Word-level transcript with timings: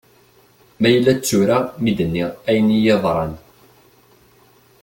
Ma 0.79 0.87
yella 0.93 1.13
d 1.13 1.19
tura 1.21 1.57
mi 1.81 1.91
d-nniɣ 1.97 2.29
ayen 2.47 2.67
iyi-yeḍran. 2.75 3.33